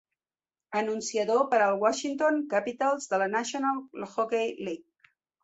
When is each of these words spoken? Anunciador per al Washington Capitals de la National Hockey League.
Anunciador 0.79 1.43
per 1.51 1.59
al 1.65 1.77
Washington 1.83 2.41
Capitals 2.55 3.07
de 3.13 3.21
la 3.25 3.29
National 3.35 4.09
Hockey 4.09 4.43
League. 4.71 5.15